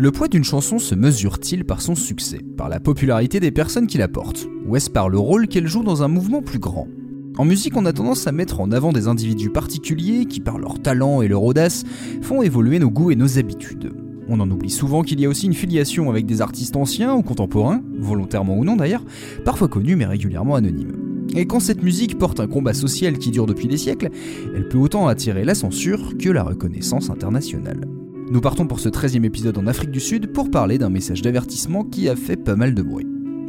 Le 0.00 0.10
poids 0.10 0.28
d'une 0.28 0.44
chanson 0.44 0.78
se 0.78 0.94
mesure-t-il 0.94 1.66
par 1.66 1.82
son 1.82 1.94
succès, 1.94 2.40
par 2.56 2.70
la 2.70 2.80
popularité 2.80 3.38
des 3.38 3.50
personnes 3.50 3.86
qui 3.86 3.98
la 3.98 4.08
portent, 4.08 4.48
ou 4.64 4.74
est-ce 4.74 4.88
par 4.88 5.10
le 5.10 5.18
rôle 5.18 5.46
qu'elle 5.46 5.66
joue 5.66 5.82
dans 5.82 6.02
un 6.02 6.08
mouvement 6.08 6.40
plus 6.40 6.58
grand? 6.58 6.88
En 7.36 7.44
musique, 7.44 7.76
on 7.76 7.84
a 7.84 7.92
tendance 7.92 8.26
à 8.26 8.32
mettre 8.32 8.62
en 8.62 8.72
avant 8.72 8.94
des 8.94 9.08
individus 9.08 9.50
particuliers 9.50 10.24
qui, 10.24 10.40
par 10.40 10.56
leur 10.56 10.80
talent 10.80 11.20
et 11.20 11.28
leur 11.28 11.42
audace, 11.42 11.84
font 12.22 12.40
évoluer 12.40 12.78
nos 12.78 12.88
goûts 12.88 13.10
et 13.10 13.14
nos 13.14 13.38
habitudes. 13.38 13.92
On 14.26 14.40
en 14.40 14.50
oublie 14.50 14.70
souvent 14.70 15.02
qu'il 15.02 15.20
y 15.20 15.26
a 15.26 15.28
aussi 15.28 15.44
une 15.44 15.52
filiation 15.52 16.08
avec 16.08 16.24
des 16.24 16.40
artistes 16.40 16.76
anciens 16.76 17.14
ou 17.14 17.20
contemporains, 17.20 17.82
volontairement 17.98 18.56
ou 18.56 18.64
non 18.64 18.76
d'ailleurs, 18.76 19.04
parfois 19.44 19.68
connus 19.68 19.96
mais 19.96 20.06
régulièrement 20.06 20.54
anonymes. 20.54 21.26
Et 21.36 21.44
quand 21.44 21.60
cette 21.60 21.82
musique 21.82 22.16
porte 22.16 22.40
un 22.40 22.46
combat 22.46 22.72
social 22.72 23.18
qui 23.18 23.32
dure 23.32 23.44
depuis 23.44 23.68
des 23.68 23.76
siècles, 23.76 24.08
elle 24.56 24.66
peut 24.66 24.78
autant 24.78 25.08
attirer 25.08 25.44
la 25.44 25.54
censure 25.54 26.16
que 26.16 26.30
la 26.30 26.42
reconnaissance 26.42 27.10
internationale. 27.10 27.86
Nous 28.30 28.40
partons 28.40 28.68
pour 28.68 28.78
ce 28.78 28.88
13e 28.88 29.24
épisode 29.24 29.58
en 29.58 29.66
Afrique 29.66 29.90
du 29.90 29.98
Sud 29.98 30.32
pour 30.32 30.52
parler 30.52 30.78
d'un 30.78 30.88
message 30.88 31.20
d'avertissement 31.20 31.82
qui 31.82 32.08
a 32.08 32.14
fait 32.14 32.36
pas 32.36 32.54
mal 32.54 32.76
de 32.76 32.82
bruit. 32.82 33.04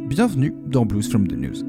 Bienvenue 0.08 0.52
dans 0.66 0.84
Blues 0.84 1.08
from 1.08 1.28
the 1.28 1.34
News. 1.34 1.62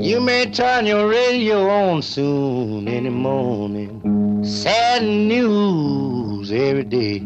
You 0.00 0.20
may 0.20 0.50
turn 0.50 0.84
your 0.84 1.08
radio 1.08 1.58
on 1.68 2.02
soon 2.02 2.88
in 2.88 3.04
the 3.04 3.12
morning. 3.12 4.42
Sad 4.42 5.04
news 5.04 6.52
every 6.52 6.84
day. 6.84 7.22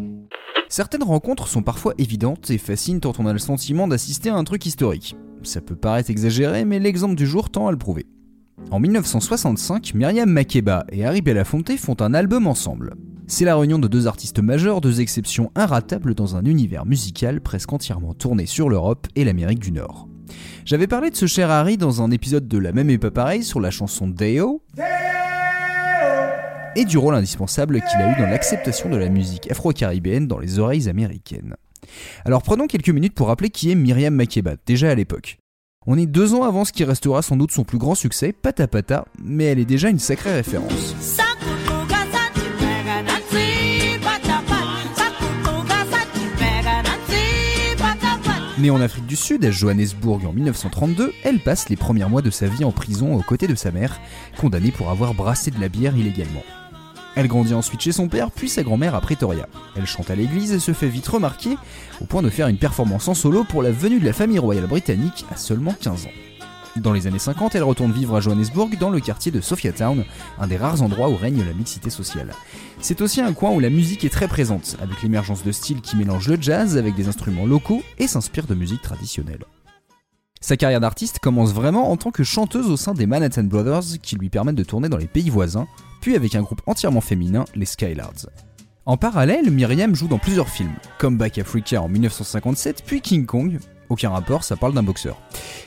Certaines 0.69 1.05
rencontres 1.05 1.48
sont 1.48 1.62
parfois 1.62 1.95
évidentes 1.97 2.50
et 2.50 2.59
fascinent 2.59 3.00
quand 3.00 3.19
on 3.19 3.25
a 3.25 3.33
le 3.33 3.39
sentiment 3.39 3.89
d'assister 3.89 4.28
à 4.28 4.34
un 4.34 4.45
truc 4.45 4.66
historique. 4.66 5.16
Ça 5.42 5.62
peut 5.62 5.75
paraître 5.77 6.11
exagéré, 6.11 6.66
mais 6.66 6.80
l'exemple 6.80 7.14
du 7.14 7.27
jour 7.27 7.48
tend 7.48 7.66
à 7.66 7.70
le 7.70 7.78
prouver. 7.78 8.05
En 8.70 8.80
1965, 8.80 9.95
Myriam 9.95 10.28
Makeba 10.28 10.84
et 10.91 11.05
Harry 11.05 11.22
Belafonte 11.22 11.77
font 11.77 11.96
un 12.00 12.14
album 12.14 12.46
ensemble. 12.46 12.95
C'est 13.27 13.45
la 13.45 13.56
réunion 13.56 13.78
de 13.78 13.88
deux 13.88 14.06
artistes 14.06 14.41
majeurs, 14.41 14.80
deux 14.80 15.00
exceptions 15.00 15.50
inratables 15.55 16.14
dans 16.14 16.36
un 16.36 16.44
univers 16.44 16.84
musical 16.84 17.41
presque 17.41 17.72
entièrement 17.72 18.14
tourné 18.14 18.47
sur 18.47 18.69
l'Europe 18.69 19.06
et 19.16 19.24
l'Amérique 19.24 19.61
du 19.61 19.72
Nord. 19.72 20.08
J'avais 20.64 20.86
parlé 20.86 21.11
de 21.11 21.16
ce 21.16 21.27
cher 21.27 21.50
Harry 21.50 21.77
dans 21.77 22.02
un 22.02 22.11
épisode 22.11 22.48
de 22.48 22.58
La 22.58 22.72
même 22.72 22.91
et 22.91 22.98
pas 22.98 23.11
pareil 23.11 23.44
sur 23.44 23.61
la 23.61 23.70
chanson 23.70 24.08
Deo 24.08 24.62
et 26.77 26.84
du 26.84 26.98
rôle 26.98 27.14
indispensable 27.14 27.80
qu'il 27.83 28.00
a 28.00 28.12
eu 28.12 28.20
dans 28.20 28.28
l'acceptation 28.28 28.91
de 28.91 28.96
la 28.96 29.08
musique 29.08 29.50
afro-caribéenne 29.50 30.27
dans 30.27 30.39
les 30.39 30.58
oreilles 30.58 30.89
américaines. 30.89 31.55
Alors 32.24 32.42
prenons 32.42 32.67
quelques 32.67 32.91
minutes 32.91 33.14
pour 33.14 33.28
rappeler 33.28 33.50
qui 33.50 33.70
est 33.70 33.74
Myriam 33.74 34.14
Makeba, 34.14 34.56
déjà 34.67 34.91
à 34.91 34.94
l'époque. 34.94 35.39
On 35.86 35.98
est 35.98 36.06
deux 36.06 36.32
ans 36.32 36.44
avant 36.44 36.64
ce 36.64 36.72
qui 36.72 36.82
restera 36.82 37.20
sans 37.20 37.36
doute 37.36 37.52
son 37.52 37.64
plus 37.64 37.77
grand 37.77 37.94
succès, 37.94 38.32
Pata 38.32 38.66
Pata, 38.66 39.04
mais 39.22 39.44
elle 39.44 39.58
est 39.58 39.66
déjà 39.66 39.90
une 39.90 39.98
sacrée 39.98 40.32
référence. 40.32 40.94
Née 48.56 48.70
en 48.70 48.80
Afrique 48.80 49.05
du 49.05 49.16
Sud, 49.16 49.44
à 49.44 49.50
Johannesburg 49.50 50.22
en 50.27 50.32
1932, 50.32 51.12
elle 51.22 51.40
passe 51.40 51.68
les 51.68 51.77
premiers 51.77 52.06
mois 52.06 52.22
de 52.22 52.30
sa 52.30 52.46
vie 52.46 52.64
en 52.64 52.72
prison 52.72 53.14
aux 53.14 53.22
côtés 53.22 53.46
de 53.46 53.55
sa 53.55 53.70
mère, 53.70 54.00
condamnée 54.38 54.70
pour 54.70 54.88
avoir 54.88 55.12
brassé 55.12 55.50
de 55.50 55.60
la 55.60 55.68
bière 55.68 55.94
illégalement. 55.98 56.42
Elle 57.17 57.29
grandit 57.29 57.55
ensuite 57.55 57.81
chez 57.81 57.93
son 57.93 58.09
père, 58.09 58.31
puis 58.31 58.48
sa 58.48 58.62
grand-mère 58.62 58.95
à 58.95 59.01
Pretoria. 59.01 59.48
Elle 59.77 59.87
chante 59.87 60.11
à 60.11 60.17
l'église 60.17 60.53
et 60.53 60.59
se 60.59 60.73
fait 60.73 60.89
vite 60.89 61.07
remarquer, 61.07 61.57
au 62.01 62.07
point 62.07 62.23
de 62.23 62.31
faire 62.31 62.48
une 62.48 62.59
performance 62.59 63.07
en 63.07 63.15
solo 63.15 63.45
pour 63.45 63.62
la 63.62 63.70
venue 63.70 64.01
de 64.01 64.05
la 64.05 64.12
famille 64.12 64.39
royale 64.39 64.67
britannique 64.67 65.25
à 65.31 65.37
seulement 65.37 65.75
15 65.81 66.07
ans. 66.07 66.11
Dans 66.77 66.92
les 66.92 67.07
années 67.07 67.20
50, 67.20 67.55
elle 67.55 67.62
retourne 67.62 67.92
vivre 67.92 68.17
à 68.17 68.20
Johannesburg 68.20 68.77
dans 68.81 68.91
le 68.91 68.98
quartier 68.98 69.31
de 69.31 69.41
Sophiatown, 69.41 70.05
un 70.41 70.47
des 70.48 70.57
rares 70.57 70.83
endroits 70.83 71.09
où 71.09 71.15
règne 71.15 71.45
la 71.45 71.53
mixité 71.53 71.89
sociale. 71.89 72.33
C'est 72.81 73.01
aussi 73.01 73.20
un 73.20 73.33
coin 73.33 73.53
où 73.53 73.61
la 73.61 73.70
musique 73.70 74.05
est 74.05 74.11
très 74.11 74.27
présente, 74.27 74.77
avec 74.83 75.01
l'émergence 75.03 75.45
de 75.45 75.53
styles 75.53 75.81
qui 75.83 75.97
mélangent 75.97 76.29
le 76.29 76.39
jazz 76.41 76.77
avec 76.77 76.97
des 76.97 77.07
instruments 77.07 77.47
locaux 77.47 77.83
et 77.98 78.09
s'inspirent 78.09 78.48
de 78.48 78.57
musique 78.57 78.83
traditionnelle. 78.83 79.45
Sa 80.44 80.58
carrière 80.58 80.80
d'artiste 80.80 81.20
commence 81.20 81.55
vraiment 81.55 81.90
en 81.90 81.96
tant 81.96 82.10
que 82.10 82.22
chanteuse 82.22 82.68
au 82.68 82.77
sein 82.77 82.92
des 82.92 83.06
Manhattan 83.06 83.44
Brothers 83.44 83.98
qui 84.02 84.16
lui 84.16 84.28
permettent 84.28 84.56
de 84.56 84.62
tourner 84.62 84.90
dans 84.90 84.98
les 84.98 85.06
pays 85.06 85.30
voisins, 85.30 85.66
puis 86.02 86.16
avec 86.16 86.34
un 86.34 86.42
groupe 86.42 86.60
entièrement 86.66 87.00
féminin, 87.00 87.46
les 87.55 87.64
Skylards. 87.64 88.27
En 88.84 88.98
parallèle, 88.98 89.50
Myriam 89.50 89.94
joue 89.94 90.06
dans 90.06 90.18
plusieurs 90.18 90.50
films, 90.50 90.74
comme 90.98 91.16
Back 91.16 91.38
Africa 91.38 91.80
en 91.80 91.88
1957, 91.88 92.82
puis 92.84 93.00
King 93.00 93.24
Kong, 93.24 93.58
aucun 93.88 94.10
rapport, 94.10 94.44
ça 94.44 94.56
parle 94.56 94.74
d'un 94.74 94.82
boxeur. 94.82 95.16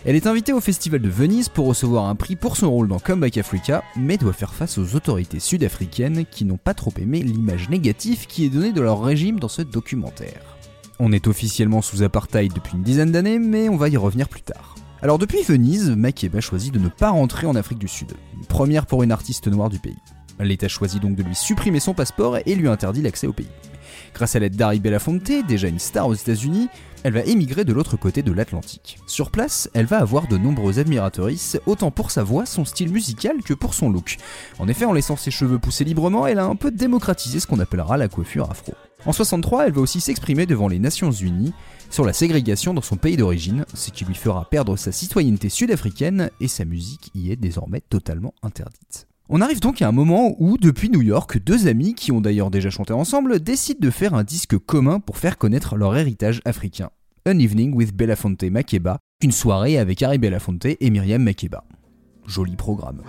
Elle 0.05 0.15
est 0.15 0.27
invitée 0.27 0.53
au 0.53 0.61
Festival 0.61 1.01
de 1.01 1.09
Venise 1.09 1.49
pour 1.49 1.65
recevoir 1.65 2.05
un 2.05 2.13
prix 2.13 2.35
pour 2.35 2.55
son 2.55 2.69
rôle 2.69 2.87
dans 2.87 2.99
Comeback 2.99 3.39
Africa, 3.39 3.83
mais 3.95 4.17
doit 4.17 4.31
faire 4.31 4.53
face 4.53 4.77
aux 4.77 4.93
autorités 4.93 5.39
sud-africaines 5.39 6.23
qui 6.29 6.45
n'ont 6.45 6.57
pas 6.57 6.75
trop 6.75 6.93
aimé 7.01 7.23
l'image 7.23 7.67
négative 7.71 8.27
qui 8.27 8.45
est 8.45 8.49
donnée 8.49 8.73
de 8.73 8.81
leur 8.81 9.01
régime 9.01 9.39
dans 9.39 9.47
ce 9.47 9.63
documentaire. 9.63 10.56
On 10.99 11.11
est 11.11 11.27
officiellement 11.27 11.83
sous 11.83 12.01
apartheid 12.01 12.51
depuis 12.53 12.75
une 12.75 12.81
dizaine 12.81 13.11
d'années, 13.11 13.37
mais 13.37 13.69
on 13.69 13.77
va 13.77 13.89
y 13.89 13.97
revenir 13.97 14.27
plus 14.27 14.41
tard. 14.41 14.75
Alors 15.03 15.19
depuis 15.19 15.43
Venise, 15.43 15.91
Makeba 15.91 16.41
choisit 16.41 16.73
de 16.73 16.79
ne 16.79 16.89
pas 16.89 17.11
rentrer 17.11 17.45
en 17.45 17.55
Afrique 17.55 17.77
du 17.77 17.87
Sud, 17.87 18.13
première 18.49 18.87
pour 18.87 19.03
une 19.03 19.11
artiste 19.11 19.47
noire 19.47 19.69
du 19.69 19.77
pays. 19.77 19.99
L'État 20.39 20.67
choisit 20.67 20.99
donc 21.01 21.15
de 21.15 21.21
lui 21.21 21.35
supprimer 21.35 21.79
son 21.79 21.93
passeport 21.93 22.37
et 22.43 22.55
lui 22.55 22.67
interdit 22.67 23.03
l'accès 23.03 23.27
au 23.27 23.33
pays. 23.33 23.47
Grâce 24.13 24.35
à 24.35 24.39
l'aide 24.39 24.55
d'Harry 24.55 24.79
Belafonte, 24.79 25.31
déjà 25.47 25.67
une 25.67 25.79
star 25.79 26.07
aux 26.07 26.13
États-Unis, 26.13 26.67
elle 27.03 27.13
va 27.13 27.23
émigrer 27.23 27.63
de 27.63 27.73
l'autre 27.73 27.97
côté 27.97 28.23
de 28.23 28.31
l'Atlantique. 28.31 28.99
Sur 29.07 29.31
place, 29.31 29.69
elle 29.73 29.85
va 29.85 29.99
avoir 29.99 30.27
de 30.27 30.37
nombreuses 30.37 30.79
admiratrices, 30.79 31.57
autant 31.65 31.91
pour 31.91 32.11
sa 32.11 32.23
voix, 32.23 32.45
son 32.45 32.65
style 32.65 32.91
musical 32.91 33.43
que 33.43 33.53
pour 33.53 33.73
son 33.73 33.89
look. 33.89 34.17
En 34.59 34.67
effet, 34.67 34.85
en 34.85 34.93
laissant 34.93 35.15
ses 35.15 35.31
cheveux 35.31 35.59
pousser 35.59 35.83
librement, 35.83 36.27
elle 36.27 36.39
a 36.39 36.45
un 36.45 36.55
peu 36.55 36.71
démocratisé 36.71 37.39
ce 37.39 37.47
qu'on 37.47 37.59
appellera 37.59 37.97
la 37.97 38.07
coiffure 38.07 38.49
afro. 38.49 38.73
En 39.05 39.13
63, 39.13 39.67
elle 39.67 39.73
va 39.73 39.81
aussi 39.81 40.01
s'exprimer 40.01 40.45
devant 40.45 40.67
les 40.67 40.79
Nations 40.79 41.11
Unies 41.11 41.53
sur 41.89 42.03
la 42.03 42.13
ségrégation 42.13 42.73
dans 42.73 42.81
son 42.81 42.97
pays 42.97 43.15
d'origine, 43.15 43.65
ce 43.73 43.91
qui 43.91 44.03
lui 44.03 44.15
fera 44.15 44.49
perdre 44.49 44.75
sa 44.75 44.91
citoyenneté 44.91 45.49
sud-africaine 45.49 46.29
et 46.41 46.47
sa 46.47 46.65
musique 46.65 47.11
y 47.15 47.31
est 47.31 47.37
désormais 47.37 47.81
totalement 47.81 48.33
interdite. 48.43 49.07
On 49.29 49.41
arrive 49.41 49.59
donc 49.59 49.81
à 49.81 49.89
un 49.89 49.91
moment 49.91 50.37
où, 50.39 50.57
depuis 50.57 50.89
New 50.89 51.01
York, 51.01 51.37
deux 51.43 51.67
amis, 51.67 51.95
qui 51.95 52.13
ont 52.13 52.21
d'ailleurs 52.21 52.49
déjà 52.49 52.69
chanté 52.69 52.93
ensemble, 52.93 53.41
décident 53.41 53.79
de 53.81 53.89
faire 53.89 54.13
un 54.13 54.23
disque 54.23 54.57
commun 54.57 55.01
pour 55.01 55.17
faire 55.17 55.37
connaître 55.37 55.75
leur 55.75 55.97
héritage 55.97 56.41
africain. 56.45 56.91
An 57.27 57.37
Evening 57.37 57.73
with 57.75 57.93
Belafonte 57.93 58.43
Makeba, 58.43 58.99
une 59.21 59.33
soirée 59.33 59.77
avec 59.77 60.01
Harry 60.01 60.17
Belafonte 60.17 60.67
et 60.79 60.89
Myriam 60.89 61.21
Makeba. 61.21 61.65
Joli 62.25 62.55
programme. 62.55 63.01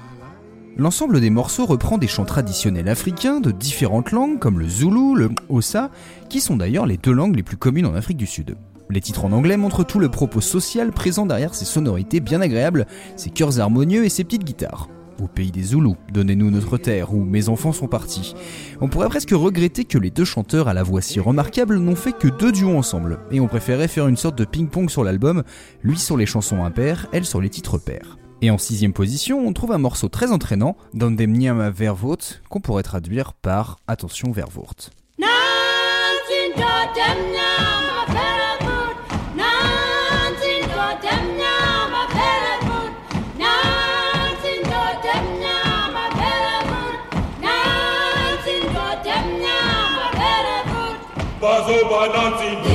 L'ensemble 0.77 1.21
des 1.21 1.31
morceaux 1.31 1.67
reprend 1.67 1.99
des 1.99 2.09
chants 2.09 2.25
traditionnels 2.25 2.89
africains 2.89 3.39
de 3.39 3.53
différentes 3.53 4.11
langues 4.11 4.41
comme 4.41 4.59
le 4.59 4.69
zoulou, 4.69 5.15
le 5.15 5.29
Xhosa, 5.29 5.93
qui 6.29 6.41
sont 6.41 6.57
d'ailleurs 6.57 6.87
les 6.87 6.97
deux 6.97 7.13
langues 7.13 7.37
les 7.37 7.45
plus 7.45 7.57
communes 7.57 7.87
en 7.87 7.95
Afrique 7.95 8.17
du 8.17 8.27
Sud. 8.27 8.57
Les 8.91 9.01
titres 9.01 9.25
en 9.25 9.31
anglais 9.31 9.57
montrent 9.57 9.85
tout 9.85 10.01
le 10.01 10.09
propos 10.09 10.41
social 10.41 10.91
présent 10.91 11.27
derrière 11.27 11.55
ces 11.55 11.65
sonorités 11.65 12.19
bien 12.19 12.41
agréables, 12.41 12.87
ces 13.15 13.31
chœurs 13.31 13.61
harmonieux 13.61 14.05
et 14.05 14.09
ces 14.09 14.25
petites 14.25 14.45
guitares. 14.45 14.89
Au 15.21 15.27
pays 15.27 15.51
des 15.51 15.63
Zoulous, 15.63 15.97
donnez-nous 16.13 16.51
notre 16.51 16.79
terre 16.79 17.13
où 17.13 17.25
mes 17.25 17.49
enfants 17.49 17.73
sont 17.73 17.89
partis. 17.89 18.35
On 18.81 18.89
pourrait 18.89 19.09
presque 19.09 19.33
regretter 19.33 19.85
que 19.85 19.99
les 19.99 20.11
deux 20.11 20.25
chanteurs 20.25 20.69
à 20.69 20.75
la 20.75 20.85
voix 20.85 21.01
si 21.01 21.19
remarquable 21.19 21.79
n'ont 21.79 21.97
fait 21.97 22.13
que 22.13 22.29
deux 22.29 22.53
duos 22.53 22.77
ensemble, 22.77 23.19
et 23.33 23.41
ont 23.41 23.49
préféré 23.49 23.89
faire 23.89 24.07
une 24.07 24.17
sorte 24.17 24.39
de 24.39 24.45
ping-pong 24.45 24.89
sur 24.89 25.03
l'album, 25.03 25.43
lui 25.83 25.99
sur 25.99 26.17
les 26.17 26.27
chansons 26.27 26.63
impaires, 26.63 27.09
elle 27.13 27.25
sur 27.25 27.41
les 27.41 27.51
titres 27.51 27.79
pairs. 27.79 28.17
Et 28.43 28.51
en 28.53 28.59
sixième 28.59 28.93
position, 28.93 29.45
on 29.45 29.53
trouve 29.53 29.73
un 29.73 29.79
morceau 29.79 30.09
très 30.09 30.31
entraînant, 30.31 30.77
Dandemniama 30.95 31.71
Vervoort, 31.71 32.19
qu'on 32.49 32.61
pourrait 32.61 32.85
traduire 32.85 33.33
par 33.33 33.79
Attention 33.89 34.31
Vervoort. 34.31 34.91
Bazoba 51.41 52.09
nanti 52.13 52.69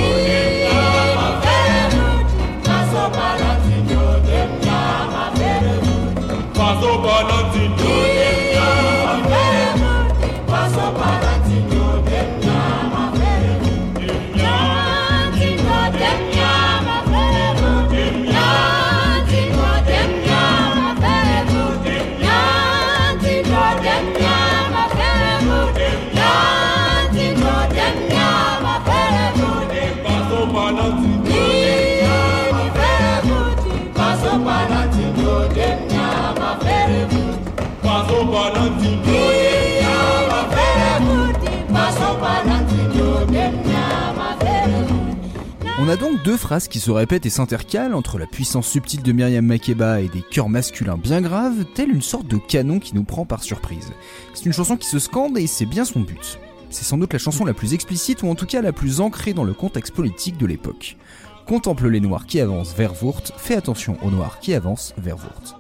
On 45.86 45.90
a 45.90 45.98
donc 45.98 46.24
deux 46.24 46.38
phrases 46.38 46.70
qui 46.70 46.80
se 46.80 46.92
répètent 46.92 47.26
et 47.26 47.30
s'intercalent 47.30 47.98
entre 47.98 48.18
la 48.18 48.26
puissance 48.26 48.70
subtile 48.70 49.04
de 49.04 49.12
Myriam 49.12 49.46
Makeba 49.46 50.00
et 50.00 50.08
des 50.08 50.22
chœurs 50.22 50.48
masculins 50.48 50.96
bien 50.96 51.20
graves, 51.20 51.66
telle 51.76 51.90
une 51.90 52.02
sorte 52.02 52.26
de 52.26 52.38
canon 52.38 52.80
qui 52.80 52.96
nous 52.96 53.04
prend 53.04 53.26
par 53.26 53.44
surprise. 53.44 53.92
C'est 54.34 54.46
une 54.46 54.54
chanson 54.54 54.78
qui 54.78 54.88
se 54.88 54.98
scande 54.98 55.38
et 55.38 55.46
c'est 55.46 55.66
bien 55.66 55.84
son 55.84 56.00
but. 56.00 56.40
C'est 56.70 56.86
sans 56.86 56.98
doute 56.98 57.12
la 57.12 57.20
chanson 57.20 57.44
la 57.44 57.54
plus 57.54 57.74
explicite 57.74 58.24
ou 58.24 58.30
en 58.30 58.36
tout 58.36 58.46
cas 58.46 58.62
la 58.62 58.72
plus 58.72 59.02
ancrée 59.02 59.34
dans 59.34 59.44
le 59.44 59.54
contexte 59.54 59.94
politique 59.94 60.38
de 60.38 60.46
l'époque. 60.46 60.96
Contemple 61.48 61.90
les 61.90 62.00
noirs 62.00 62.28
qui 62.28 62.40
avancent 62.40 62.74
vers 62.74 62.94
Wurt, 63.04 63.34
fais 63.36 63.56
attention 63.58 63.98
aux 64.04 64.10
noirs 64.10 64.40
qui 64.40 64.54
avancent 64.54 64.94
vers 64.98 65.18
Wurt. 65.18 65.58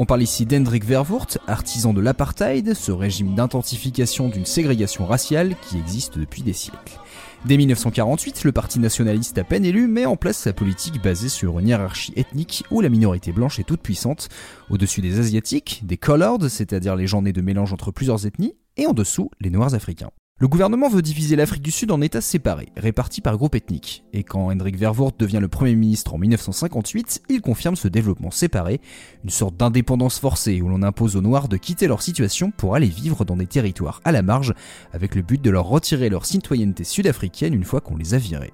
On 0.00 0.06
parle 0.06 0.22
ici 0.22 0.46
d'Hendrik 0.46 0.84
Verwoerd, 0.84 1.38
artisan 1.48 1.92
de 1.92 2.00
l'apartheid, 2.00 2.74
ce 2.74 2.92
régime 2.92 3.34
d'intensification 3.34 4.28
d'une 4.28 4.46
ségrégation 4.46 5.04
raciale 5.04 5.56
qui 5.60 5.76
existe 5.76 6.16
depuis 6.16 6.42
des 6.42 6.52
siècles. 6.52 7.00
Dès 7.44 7.56
1948, 7.56 8.42
le 8.44 8.52
Parti 8.52 8.80
nationaliste 8.80 9.38
à 9.38 9.44
peine 9.44 9.64
élu 9.64 9.86
met 9.86 10.06
en 10.06 10.16
place 10.16 10.36
sa 10.36 10.52
politique 10.52 11.00
basée 11.00 11.28
sur 11.28 11.60
une 11.60 11.68
hiérarchie 11.68 12.12
ethnique 12.16 12.64
où 12.70 12.80
la 12.80 12.88
minorité 12.88 13.30
blanche 13.30 13.60
est 13.60 13.64
toute 13.64 13.80
puissante, 13.80 14.28
au-dessus 14.70 15.00
des 15.02 15.20
Asiatiques, 15.20 15.82
des 15.84 15.96
colored, 15.96 16.48
c'est-à-dire 16.48 16.96
les 16.96 17.06
gens 17.06 17.22
nés 17.22 17.32
de 17.32 17.40
mélange 17.40 17.72
entre 17.72 17.92
plusieurs 17.92 18.26
ethnies, 18.26 18.54
et 18.76 18.86
en 18.86 18.92
dessous 18.92 19.30
les 19.40 19.50
Noirs 19.50 19.74
africains. 19.74 20.10
Le 20.40 20.46
gouvernement 20.46 20.88
veut 20.88 21.02
diviser 21.02 21.34
l'Afrique 21.34 21.64
du 21.64 21.72
Sud 21.72 21.90
en 21.90 22.00
États 22.00 22.20
séparés, 22.20 22.68
répartis 22.76 23.20
par 23.20 23.36
groupes 23.36 23.56
ethniques, 23.56 24.04
et 24.12 24.22
quand 24.22 24.52
Hendrik 24.52 24.76
Verwoerd 24.76 25.14
devient 25.18 25.40
le 25.40 25.48
Premier 25.48 25.74
ministre 25.74 26.14
en 26.14 26.18
1958, 26.18 27.22
il 27.28 27.40
confirme 27.40 27.74
ce 27.74 27.88
développement 27.88 28.30
séparé, 28.30 28.80
une 29.24 29.30
sorte 29.30 29.56
d'indépendance 29.56 30.20
forcée 30.20 30.62
où 30.62 30.68
l'on 30.68 30.84
impose 30.84 31.16
aux 31.16 31.22
Noirs 31.22 31.48
de 31.48 31.56
quitter 31.56 31.88
leur 31.88 32.02
situation 32.02 32.52
pour 32.52 32.76
aller 32.76 32.86
vivre 32.86 33.24
dans 33.24 33.36
des 33.36 33.48
territoires 33.48 34.00
à 34.04 34.12
la 34.12 34.22
marge, 34.22 34.54
avec 34.92 35.16
le 35.16 35.22
but 35.22 35.42
de 35.42 35.50
leur 35.50 35.66
retirer 35.66 36.08
leur 36.08 36.24
citoyenneté 36.24 36.84
sud-africaine 36.84 37.52
une 37.52 37.64
fois 37.64 37.80
qu'on 37.80 37.96
les 37.96 38.14
a 38.14 38.18
virés. 38.18 38.52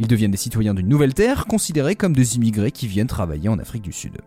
Ils 0.00 0.08
deviennent 0.08 0.32
des 0.32 0.36
citoyens 0.36 0.74
d'une 0.74 0.88
nouvelle 0.88 1.14
terre, 1.14 1.46
considérés 1.46 1.94
comme 1.94 2.16
des 2.16 2.34
immigrés 2.34 2.72
qui 2.72 2.88
viennent 2.88 3.06
travailler 3.06 3.48
en 3.48 3.60
Afrique 3.60 3.82
du 3.82 3.92
Sud. 3.92 4.18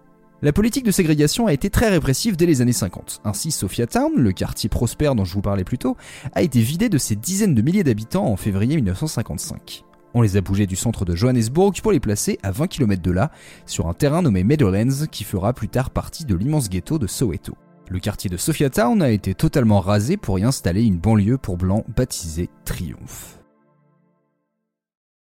La 0.45 0.53
politique 0.53 0.86
de 0.86 0.92
ségrégation 0.92 1.47
a 1.47 1.53
été 1.53 1.71
très 1.71 1.89
répressive 1.89 2.38
dès 2.38 2.45
les 2.45 2.62
années 2.62 2.71
50. 2.71 3.21
Ainsi, 3.24 3.50
Sophiatown, 3.50 4.13
le 4.15 4.31
quartier 4.31 4.69
prospère 4.69 5.15
dont 5.15 5.25
je 5.25 5.33
vous 5.33 5.42
parlais 5.42 5.63
plus 5.63 5.80
tôt, 5.80 5.97
a 6.33 6.44
été 6.44 6.59
vidé 6.59 6.88
de 6.88 7.00
ses 7.00 7.15
dizaines 7.15 7.56
de 7.56 7.63
milliers 7.63 7.83
d'habitants 7.83 8.27
en 8.27 8.36
février 8.36 8.75
1955. 8.75 9.83
On 10.13 10.21
les 10.21 10.38
a 10.38 10.42
bougés 10.42 10.68
du 10.68 10.75
centre 10.75 11.03
de 11.03 11.15
Johannesburg 11.15 11.81
pour 11.81 11.92
les 11.92 12.00
placer 12.00 12.38
à 12.44 12.51
20 12.51 12.68
km 12.68 13.01
de 13.01 13.09
là, 13.09 13.31
sur 13.65 13.88
un 13.88 13.95
terrain 13.95 14.21
nommé 14.21 14.44
Meadowlands 14.44 15.07
qui 15.09 15.24
fera 15.24 15.51
plus 15.51 15.68
tard 15.68 15.89
partie 15.89 16.25
de 16.25 16.36
l'immense 16.36 16.69
ghetto 16.69 17.00
de 17.00 17.07
Soweto. 17.07 17.56
Le 17.89 17.97
quartier 17.97 18.30
de 18.30 18.38
Sophiatown 18.38 19.01
a 19.01 19.09
été 19.09 19.33
totalement 19.33 19.80
rasé 19.80 20.15
pour 20.15 20.38
y 20.38 20.44
installer 20.44 20.83
une 20.83 21.00
banlieue 21.00 21.39
pour 21.39 21.57
blancs 21.57 21.86
baptisée 21.95 22.51
Triomphe. 22.65 23.39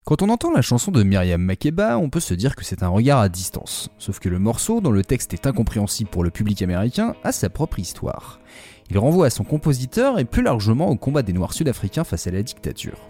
Quand 0.07 0.21
on 0.21 0.29
entend 0.29 0.51
la 0.51 0.61
chanson 0.61 0.89
de 0.89 1.03
Myriam 1.03 1.41
Makeba, 1.41 1.97
on 1.97 2.09
peut 2.09 2.21
se 2.21 2.33
dire 2.33 2.55
que 2.55 2.63
c'est 2.63 2.81
un 2.81 2.87
regard 2.87 3.19
à 3.19 3.27
distance. 3.27 3.89
Sauf 3.97 4.19
que 4.19 4.29
le 4.29 4.39
morceau, 4.39 4.79
dont 4.79 4.91
le 4.91 5.03
texte 5.03 5.33
est 5.33 5.45
incompréhensible 5.45 6.09
pour 6.09 6.23
le 6.23 6.29
public 6.29 6.61
américain, 6.61 7.13
a 7.25 7.33
sa 7.33 7.49
propre 7.49 7.77
histoire. 7.77 8.39
Il 8.89 8.97
renvoie 8.99 9.25
à 9.25 9.29
son 9.29 9.43
compositeur 9.43 10.17
et 10.17 10.23
plus 10.23 10.43
largement 10.43 10.87
au 10.87 10.95
combat 10.95 11.23
des 11.23 11.33
Noirs 11.33 11.51
sud-africains 11.51 12.05
face 12.05 12.25
à 12.25 12.31
la 12.31 12.41
dictature. 12.41 13.09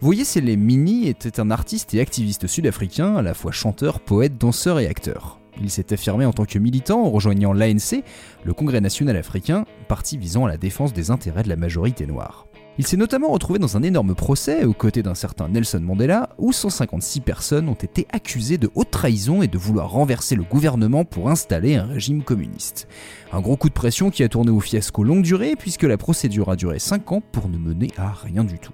Voyez, 0.00 0.24
c'est 0.24 0.42
était 0.42 1.40
un 1.40 1.50
artiste 1.50 1.92
et 1.92 2.00
activiste 2.00 2.46
sud-africain, 2.46 3.16
à 3.16 3.22
la 3.22 3.34
fois 3.34 3.52
chanteur, 3.52 4.00
poète, 4.00 4.38
danseur 4.38 4.80
et 4.80 4.86
acteur. 4.86 5.40
Il 5.60 5.68
s'est 5.68 5.92
affirmé 5.92 6.24
en 6.24 6.32
tant 6.32 6.46
que 6.46 6.58
militant 6.58 7.04
en 7.04 7.10
rejoignant 7.10 7.52
l'ANC, 7.52 8.02
le 8.44 8.54
Congrès 8.54 8.80
national 8.80 9.18
africain, 9.18 9.66
parti 9.88 10.16
visant 10.16 10.46
à 10.46 10.48
la 10.48 10.56
défense 10.56 10.94
des 10.94 11.10
intérêts 11.10 11.42
de 11.42 11.50
la 11.50 11.56
majorité 11.56 12.06
noire. 12.06 12.46
Il 12.80 12.86
s'est 12.86 12.96
notamment 12.96 13.28
retrouvé 13.28 13.58
dans 13.58 13.76
un 13.76 13.82
énorme 13.82 14.14
procès 14.14 14.64
aux 14.64 14.72
côtés 14.72 15.02
d'un 15.02 15.14
certain 15.14 15.48
Nelson 15.48 15.80
Mandela 15.80 16.30
où 16.38 16.50
156 16.50 17.20
personnes 17.20 17.68
ont 17.68 17.74
été 17.74 18.06
accusées 18.10 18.56
de 18.56 18.70
haute 18.74 18.90
trahison 18.90 19.42
et 19.42 19.48
de 19.48 19.58
vouloir 19.58 19.90
renverser 19.90 20.34
le 20.34 20.44
gouvernement 20.44 21.04
pour 21.04 21.28
installer 21.28 21.76
un 21.76 21.84
régime 21.84 22.22
communiste. 22.22 22.88
Un 23.32 23.42
gros 23.42 23.58
coup 23.58 23.68
de 23.68 23.74
pression 23.74 24.08
qui 24.08 24.22
a 24.22 24.30
tourné 24.30 24.50
au 24.50 24.60
fiasco 24.60 25.04
longue 25.04 25.20
durée 25.20 25.56
puisque 25.58 25.82
la 25.82 25.98
procédure 25.98 26.48
a 26.48 26.56
duré 26.56 26.78
5 26.78 27.12
ans 27.12 27.22
pour 27.32 27.50
ne 27.50 27.58
mener 27.58 27.90
à 27.98 28.12
rien 28.12 28.44
du 28.44 28.58
tout. 28.58 28.72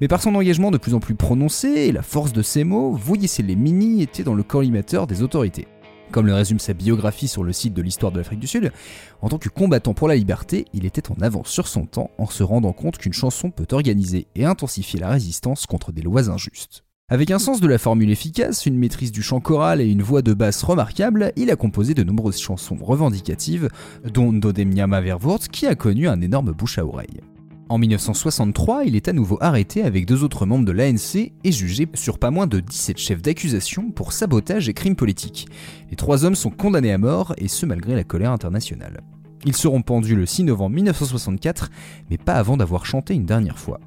Mais 0.00 0.08
par 0.08 0.22
son 0.22 0.34
engagement 0.34 0.70
de 0.70 0.78
plus 0.78 0.94
en 0.94 1.00
plus 1.00 1.14
prononcé 1.14 1.68
et 1.68 1.92
la 1.92 2.00
force 2.00 2.32
de 2.32 2.40
ses 2.40 2.64
mots, 2.64 2.98
les 3.46 3.56
Mini 3.56 4.00
était 4.00 4.24
dans 4.24 4.32
le 4.32 4.42
collimateur 4.42 5.06
des 5.06 5.22
autorités. 5.22 5.68
Comme 6.10 6.26
le 6.26 6.34
résume 6.34 6.58
sa 6.58 6.72
biographie 6.72 7.28
sur 7.28 7.44
le 7.44 7.52
site 7.52 7.74
de 7.74 7.82
l'histoire 7.82 8.12
de 8.12 8.18
l'Afrique 8.18 8.40
du 8.40 8.46
Sud, 8.46 8.72
en 9.20 9.28
tant 9.28 9.38
que 9.38 9.48
combattant 9.48 9.94
pour 9.94 10.08
la 10.08 10.16
liberté, 10.16 10.64
il 10.72 10.86
était 10.86 11.10
en 11.10 11.20
avance 11.20 11.48
sur 11.48 11.68
son 11.68 11.84
temps 11.84 12.10
en 12.18 12.26
se 12.26 12.42
rendant 12.42 12.72
compte 12.72 12.98
qu'une 12.98 13.12
chanson 13.12 13.50
peut 13.50 13.66
organiser 13.72 14.26
et 14.34 14.44
intensifier 14.44 15.00
la 15.00 15.10
résistance 15.10 15.66
contre 15.66 15.92
des 15.92 16.02
lois 16.02 16.30
injustes. 16.30 16.84
Avec 17.10 17.30
un 17.30 17.38
sens 17.38 17.60
de 17.60 17.68
la 17.68 17.78
formule 17.78 18.10
efficace, 18.10 18.66
une 18.66 18.78
maîtrise 18.78 19.12
du 19.12 19.22
chant 19.22 19.40
choral 19.40 19.80
et 19.80 19.90
une 19.90 20.02
voix 20.02 20.20
de 20.20 20.34
basse 20.34 20.62
remarquable, 20.62 21.32
il 21.36 21.50
a 21.50 21.56
composé 21.56 21.94
de 21.94 22.02
nombreuses 22.02 22.38
chansons 22.38 22.76
revendicatives, 22.80 23.70
dont 24.04 24.32
Dodemnyama 24.32 25.00
Verwoerd 25.00 25.48
qui 25.48 25.66
a 25.66 25.74
connu 25.74 26.06
un 26.06 26.20
énorme 26.20 26.52
bouche 26.52 26.78
à 26.78 26.84
oreille. 26.84 27.22
En 27.70 27.76
1963, 27.76 28.84
il 28.84 28.96
est 28.96 29.08
à 29.08 29.12
nouveau 29.12 29.36
arrêté 29.42 29.82
avec 29.82 30.06
deux 30.06 30.24
autres 30.24 30.46
membres 30.46 30.64
de 30.64 30.72
l'ANC 30.72 31.32
et 31.44 31.52
jugé 31.52 31.86
sur 31.92 32.18
pas 32.18 32.30
moins 32.30 32.46
de 32.46 32.60
17 32.60 32.96
chefs 32.96 33.20
d'accusation 33.20 33.90
pour 33.90 34.14
sabotage 34.14 34.70
et 34.70 34.72
crimes 34.72 34.96
politiques. 34.96 35.48
Les 35.90 35.96
trois 35.96 36.24
hommes 36.24 36.34
sont 36.34 36.48
condamnés 36.48 36.92
à 36.92 36.96
mort, 36.96 37.34
et 37.36 37.46
ce 37.46 37.66
malgré 37.66 37.94
la 37.94 38.04
colère 38.04 38.32
internationale. 38.32 39.02
Ils 39.44 39.54
seront 39.54 39.82
pendus 39.82 40.16
le 40.16 40.24
6 40.24 40.44
novembre 40.44 40.76
1964, 40.76 41.70
mais 42.08 42.16
pas 42.16 42.34
avant 42.34 42.56
d'avoir 42.56 42.86
chanté 42.86 43.12
une 43.12 43.26
dernière 43.26 43.58
fois. 43.58 43.80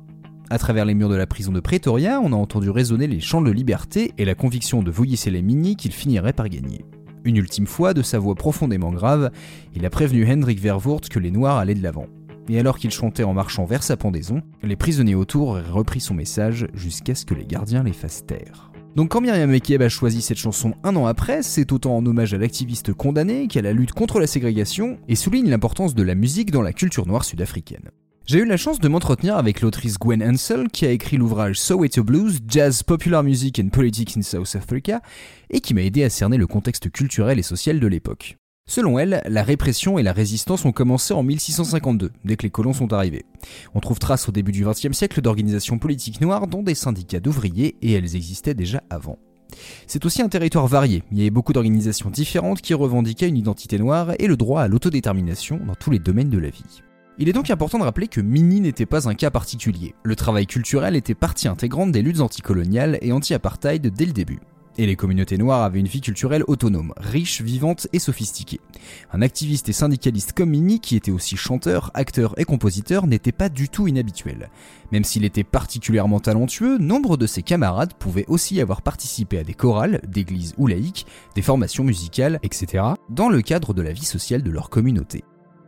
À 0.51 0.59
travers 0.59 0.85
les 0.85 0.93
murs 0.93 1.09
de 1.09 1.15
la 1.15 1.25
prison 1.25 1.51
de 1.51 1.59
Pretoria, 1.59 2.21
on 2.21 2.33
a 2.33 2.35
entendu 2.35 2.69
résonner 2.69 3.07
les 3.07 3.19
chants 3.19 3.41
de 3.41 3.49
liberté 3.49 4.13
et 4.19 4.25
la 4.25 4.35
conviction 4.35 4.83
de 4.83 4.91
Mini 5.41 5.75
qu'il 5.75 5.91
finirait 5.91 6.33
par 6.33 6.49
gagner. 6.49 6.85
Une 7.23 7.37
ultime 7.37 7.67
fois, 7.67 7.95
de 7.95 8.03
sa 8.03 8.19
voix 8.19 8.35
profondément 8.35 8.91
grave, 8.91 9.31
il 9.75 9.87
a 9.87 9.89
prévenu 9.89 10.31
Hendrik 10.31 10.59
Verwoerd 10.59 11.09
que 11.09 11.19
les 11.19 11.31
Noirs 11.31 11.57
allaient 11.57 11.73
de 11.73 11.83
l'avant 11.83 12.05
et 12.49 12.59
alors 12.59 12.77
qu'il 12.77 12.91
chantait 12.91 13.23
en 13.23 13.33
marchant 13.33 13.65
vers 13.65 13.83
sa 13.83 13.97
pendaison, 13.97 14.41
les 14.63 14.75
prisonniers 14.75 15.15
autour 15.15 15.49
auraient 15.49 15.61
repris 15.61 15.99
son 15.99 16.13
message 16.13 16.67
jusqu'à 16.73 17.15
ce 17.15 17.25
que 17.25 17.33
les 17.33 17.45
gardiens 17.45 17.83
les 17.83 17.93
fassent 17.93 18.25
taire. 18.25 18.71
Donc 18.95 19.11
quand 19.11 19.21
Myriam 19.21 19.49
Makeba 19.49 19.85
a 19.85 19.89
choisi 19.89 20.21
cette 20.21 20.37
chanson 20.37 20.73
un 20.83 20.95
an 20.97 21.05
après, 21.05 21.43
c'est 21.43 21.71
autant 21.71 21.95
en 21.95 22.05
hommage 22.05 22.33
à 22.33 22.37
l'activiste 22.37 22.93
condamné 22.93 23.47
qu'à 23.47 23.61
la 23.61 23.71
lutte 23.71 23.93
contre 23.93 24.19
la 24.19 24.27
ségrégation 24.27 24.99
et 25.07 25.15
souligne 25.15 25.49
l'importance 25.49 25.95
de 25.95 26.03
la 26.03 26.15
musique 26.15 26.51
dans 26.51 26.61
la 26.61 26.73
culture 26.73 27.07
noire 27.07 27.23
sud-africaine. 27.23 27.91
J'ai 28.25 28.39
eu 28.39 28.45
la 28.45 28.57
chance 28.57 28.79
de 28.79 28.87
m'entretenir 28.87 29.37
avec 29.37 29.61
l'autrice 29.61 29.97
Gwen 29.97 30.21
Ansell 30.21 30.67
qui 30.71 30.85
a 30.85 30.91
écrit 30.91 31.17
l'ouvrage 31.17 31.59
Soweto 31.59 32.03
Blues, 32.03 32.39
Jazz, 32.47 32.83
Popular 32.83 33.23
Music 33.23 33.59
and 33.63 33.69
Politics 33.69 34.17
in 34.17 34.21
South 34.21 34.55
Africa 34.55 35.01
et 35.49 35.61
qui 35.61 35.73
m'a 35.73 35.81
aidé 35.81 36.03
à 36.03 36.09
cerner 36.09 36.37
le 36.37 36.47
contexte 36.47 36.89
culturel 36.91 37.39
et 37.39 37.43
social 37.43 37.79
de 37.79 37.87
l'époque. 37.87 38.40
Selon 38.71 38.97
elle, 38.99 39.21
la 39.27 39.43
répression 39.43 39.99
et 39.99 40.01
la 40.01 40.13
résistance 40.13 40.63
ont 40.63 40.71
commencé 40.71 41.13
en 41.13 41.23
1652, 41.23 42.11
dès 42.23 42.37
que 42.37 42.43
les 42.43 42.49
colons 42.49 42.71
sont 42.71 42.93
arrivés. 42.93 43.25
On 43.75 43.81
trouve 43.81 43.99
trace 43.99 44.29
au 44.29 44.31
début 44.31 44.53
du 44.53 44.63
XXe 44.63 44.93
siècle 44.93 45.19
d'organisations 45.19 45.77
politiques 45.77 46.21
noires, 46.21 46.47
dont 46.47 46.63
des 46.63 46.73
syndicats 46.73 47.19
d'ouvriers, 47.19 47.75
et 47.81 47.91
elles 47.91 48.15
existaient 48.15 48.53
déjà 48.53 48.81
avant. 48.89 49.19
C'est 49.87 50.05
aussi 50.05 50.21
un 50.21 50.29
territoire 50.29 50.67
varié, 50.67 51.03
il 51.11 51.17
y 51.17 51.21
avait 51.21 51.31
beaucoup 51.31 51.51
d'organisations 51.51 52.09
différentes 52.09 52.61
qui 52.61 52.73
revendiquaient 52.73 53.27
une 53.27 53.35
identité 53.35 53.77
noire 53.77 54.13
et 54.19 54.27
le 54.27 54.37
droit 54.37 54.61
à 54.61 54.69
l'autodétermination 54.69 55.59
dans 55.67 55.75
tous 55.75 55.91
les 55.91 55.99
domaines 55.99 56.29
de 56.29 56.39
la 56.39 56.49
vie. 56.49 56.81
Il 57.17 57.27
est 57.27 57.33
donc 57.33 57.49
important 57.49 57.77
de 57.77 57.83
rappeler 57.83 58.07
que 58.07 58.21
Mini 58.21 58.61
n'était 58.61 58.85
pas 58.85 59.09
un 59.09 59.15
cas 59.15 59.31
particulier. 59.31 59.95
Le 60.03 60.15
travail 60.15 60.47
culturel 60.47 60.95
était 60.95 61.13
partie 61.13 61.49
intégrante 61.49 61.91
des 61.91 62.01
luttes 62.01 62.21
anticoloniales 62.21 62.97
et 63.01 63.11
anti-apartheid 63.11 63.85
dès 63.93 64.05
le 64.05 64.13
début. 64.13 64.39
Et 64.77 64.85
les 64.85 64.95
communautés 64.95 65.37
noires 65.37 65.63
avaient 65.63 65.79
une 65.79 65.87
vie 65.87 66.01
culturelle 66.01 66.43
autonome, 66.47 66.93
riche, 66.97 67.41
vivante 67.41 67.87
et 67.91 67.99
sophistiquée. 67.99 68.61
Un 69.11 69.21
activiste 69.21 69.67
et 69.69 69.73
syndicaliste 69.73 70.33
comme 70.33 70.51
Mini, 70.51 70.79
qui 70.79 70.95
était 70.95 71.11
aussi 71.11 71.35
chanteur, 71.35 71.91
acteur 71.93 72.33
et 72.39 72.45
compositeur, 72.45 73.05
n'était 73.05 73.33
pas 73.33 73.49
du 73.49 73.67
tout 73.67 73.87
inhabituel. 73.87 74.49
Même 74.91 75.03
s'il 75.03 75.25
était 75.25 75.43
particulièrement 75.43 76.19
talentueux, 76.19 76.77
nombre 76.77 77.17
de 77.17 77.27
ses 77.27 77.43
camarades 77.43 77.93
pouvaient 77.93 78.25
aussi 78.27 78.61
avoir 78.61 78.81
participé 78.81 79.37
à 79.39 79.43
des 79.43 79.53
chorales, 79.53 80.01
d'églises 80.07 80.53
ou 80.57 80.67
laïques, 80.67 81.05
des 81.35 81.41
formations 81.41 81.83
musicales, 81.83 82.39
etc., 82.43 82.83
dans 83.09 83.29
le 83.29 83.41
cadre 83.41 83.73
de 83.73 83.81
la 83.81 83.93
vie 83.93 84.05
sociale 84.05 84.41
de 84.41 84.51
leur 84.51 84.69
communauté. 84.69 85.23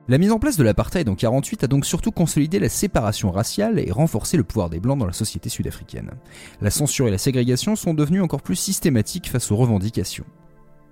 La 0.10 0.18
mise 0.18 0.34
en 0.34 0.40
place 0.40 0.58
de 0.58 0.64
l'apartheid 0.64 1.08
en 1.08 1.16
48 1.16 1.64
a 1.64 1.68
donc 1.68 1.86
surtout 1.86 2.12
consolidé 2.12 2.60
la 2.60 2.68
séparation 2.68 3.32
raciale 3.32 3.80
et 3.80 3.90
renforcé 3.90 4.36
le 4.36 4.44
pouvoir 4.44 4.70
des 4.70 4.82
Blancs 4.82 5.00
dans 5.00 5.06
la 5.06 5.14
société 5.14 5.48
sud-africaine. 5.48 6.12
La 6.60 6.72
censure 6.72 7.08
et 7.08 7.12
la 7.12 7.18
ségrégation 7.18 7.78
sont 7.78 7.94
devenues 7.94 8.22
encore 8.22 8.42
plus 8.42 8.58
systématiques 8.58 9.30
face 9.30 9.50
aux 9.50 9.56
revendications. 9.56 10.26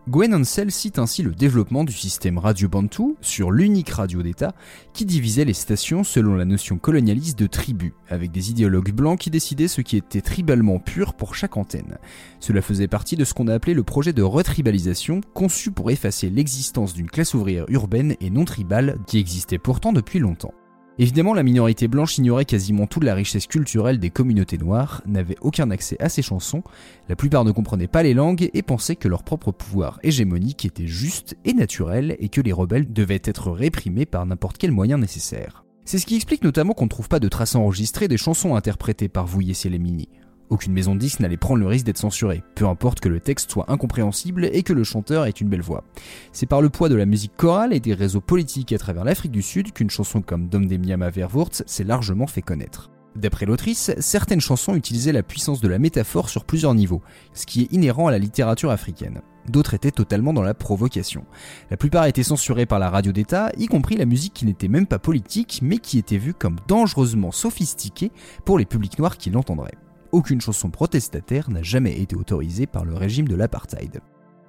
Gwen 0.10 0.34
Ansell 0.34 0.72
cite 0.72 0.98
ainsi 0.98 1.22
le 1.22 1.30
développement 1.30 1.84
du 1.84 1.94
système 1.94 2.40
Radio 2.40 2.68
Bantu 2.68 3.16
sur 3.22 3.52
l'unique 3.52 3.92
radio 3.92 4.24
d'État 4.24 4.56
qui 4.94 5.06
divisait 5.06 5.46
les 5.46 5.54
stations 5.54 6.04
selon 6.04 6.34
la 6.34 6.44
notion 6.44 6.80
colonialiste 6.80 7.38
de 7.38 7.46
tribu, 7.46 7.94
avec 8.10 8.32
des 8.32 8.50
idéologues 8.50 8.94
blancs 8.94 9.20
qui 9.20 9.30
décidaient 9.30 9.68
ce 9.68 9.82
qui 9.82 9.98
était 9.98 10.22
tribalement 10.22 10.80
pur 10.80 11.14
pour 11.14 11.36
chaque 11.36 11.56
antenne. 11.56 12.00
Cela 12.40 12.64
faisait 12.64 12.88
partie 12.88 13.16
de 13.16 13.24
ce 13.24 13.36
qu'on 13.36 13.48
a 13.48 13.54
appelé 13.54 13.76
le 13.76 13.84
projet 13.84 14.12
de 14.12 14.24
retribalisation, 14.24 15.22
conçu 15.36 15.70
pour 15.70 15.92
effacer 15.92 16.32
l'existence 16.32 16.96
d'une 16.96 17.10
classe 17.10 17.36
ouvrière 17.36 17.66
urbaine 17.70 18.16
et 18.22 18.32
non 18.32 18.46
tribale 18.46 18.98
qui 19.06 19.20
existait 19.20 19.60
pourtant 19.60 19.94
depuis 19.94 20.18
longtemps. 20.18 20.54
Évidemment, 21.02 21.34
la 21.34 21.42
minorité 21.42 21.88
blanche 21.88 22.20
ignorait 22.20 22.46
quasiment 22.46 22.86
toute 22.86 23.04
la 23.04 23.16
richesse 23.16 23.48
culturelle 23.48 23.98
des 23.98 24.12
communautés 24.12 24.60
noires, 24.60 25.02
n'avait 25.08 25.36
aucun 25.42 25.72
accès 25.72 25.98
à 26.00 26.10
ces 26.10 26.22
chansons, 26.22 26.62
la 27.10 27.16
plupart 27.16 27.44
ne 27.44 27.50
comprenaient 27.50 27.88
pas 27.88 28.04
les 28.04 28.14
langues 28.14 28.52
et 28.54 28.62
pensaient 28.62 28.96
que 28.96 29.08
leur 29.08 29.24
propre 29.24 29.52
pouvoir 29.52 30.00
hégémonique 30.04 30.64
était 30.64 30.86
juste 30.86 31.36
et 31.44 31.54
naturel 31.54 32.16
et 32.20 32.30
que 32.30 32.40
les 32.40 32.52
rebelles 32.54 32.94
devaient 32.94 33.24
être 33.24 33.50
réprimés 33.50 34.06
par 34.06 34.28
n'importe 34.28 34.60
quel 34.60 34.72
moyen 34.72 35.00
nécessaire. 35.00 35.66
C'est 35.86 35.98
ce 35.98 36.06
qui 36.06 36.16
explique 36.16 36.44
notamment 36.44 36.74
qu'on 36.74 36.86
ne 36.86 36.90
trouve 36.90 37.10
pas 37.10 37.20
de 37.20 37.30
traces 37.30 37.56
enregistrées 37.56 38.08
des 38.08 38.18
chansons 38.18 38.54
interprétées 38.54 39.10
par 39.10 39.26
Vouillé 39.26 39.56
Célémini. 39.56 40.08
Aucune 40.52 40.74
maison 40.74 40.96
de 40.96 41.08
n'allait 41.22 41.38
prendre 41.38 41.62
le 41.62 41.68
risque 41.68 41.86
d'être 41.86 41.98
censurée, 41.98 42.44
peu 42.56 42.68
importe 42.68 43.00
que 43.00 43.08
le 43.08 43.22
texte 43.22 43.50
soit 43.50 43.72
incompréhensible 43.72 44.50
et 44.52 44.64
que 44.64 44.74
le 44.74 44.84
chanteur 44.84 45.26
ait 45.26 45.30
une 45.30 45.48
belle 45.48 45.62
voix. 45.62 45.86
C'est 46.34 46.46
par 46.46 46.62
le 46.62 46.70
poids 46.70 46.90
de 46.90 46.96
la 46.96 47.06
musique 47.06 47.38
chorale 47.38 47.72
et 47.72 47.80
des 47.80 47.94
réseaux 47.94 48.20
politiques 48.20 48.74
à 48.74 48.78
travers 48.78 49.06
l'Afrique 49.06 49.32
du 49.32 49.42
Sud 49.42 49.72
qu'une 49.72 49.90
chanson 49.90 50.22
comme 50.22 50.50
Dom 50.50 50.68
des 50.68 50.78
Miama 50.78 51.10
Verwurz 51.10 51.64
s'est 51.66 51.86
largement 51.86 52.28
fait 52.28 52.42
connaître. 52.42 52.92
D'après 53.16 53.46
l'autrice, 53.46 53.94
certaines 54.00 54.42
chansons 54.42 54.76
utilisaient 54.76 55.14
la 55.14 55.24
puissance 55.24 55.62
de 55.62 55.70
la 55.70 55.80
métaphore 55.80 56.28
sur 56.28 56.44
plusieurs 56.44 56.76
niveaux, 56.76 57.02
ce 57.34 57.46
qui 57.46 57.62
est 57.62 57.72
inhérent 57.72 58.08
à 58.08 58.12
la 58.12 58.20
littérature 58.20 58.72
africaine. 58.72 59.22
D'autres 59.48 59.74
étaient 59.74 59.92
totalement 59.92 60.34
dans 60.34 60.44
la 60.44 60.54
provocation. 60.54 61.24
La 61.70 61.78
plupart 61.78 62.06
étaient 62.08 62.24
censurés 62.24 62.66
par 62.66 62.80
la 62.80 62.90
radio 62.90 63.14
d'État, 63.14 63.54
y 63.58 63.68
compris 63.68 63.96
la 63.96 64.06
musique 64.06 64.34
qui 64.34 64.46
n'était 64.46 64.68
même 64.68 64.86
pas 64.86 65.00
politique, 65.00 65.62
mais 65.64 65.78
qui 65.78 65.98
était 65.98 66.18
vue 66.18 66.34
comme 66.34 66.58
dangereusement 66.68 67.32
sophistiquée 67.32 68.12
pour 68.44 68.60
les 68.60 68.66
publics 68.66 69.00
noirs 69.00 69.18
qui 69.18 69.30
l'entendraient 69.30 69.78
aucune 70.12 70.42
chanson 70.42 70.70
protestataire 70.70 71.50
n'a 71.50 71.64
jamais 71.64 72.00
été 72.00 72.16
autorisée 72.16 72.68
par 72.68 72.86
le 72.86 72.96
régime 72.96 73.28
de 73.28 73.36
l'apartheid. 73.36 74.02